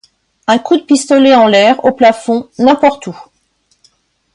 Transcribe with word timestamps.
Un 0.47 0.57
coup 0.57 0.77
de 0.77 0.81
pistolet 0.83 1.35
en 1.35 1.45
l'air, 1.45 1.85
au 1.85 1.91
plafond, 1.91 2.49
n'importe 2.57 3.05
où. 3.05 3.15